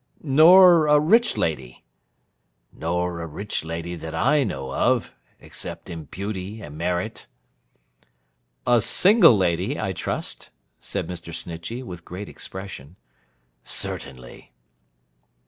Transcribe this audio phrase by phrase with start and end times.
[0.23, 1.83] 'Nor a rich lady?'
[2.73, 7.27] 'Nor a rich lady that I know of—except in beauty and merit.'
[8.65, 11.31] 'A single lady, I trust?' said Mr.
[11.31, 12.95] Snitchey, with great expression.
[13.61, 14.51] 'Certainly.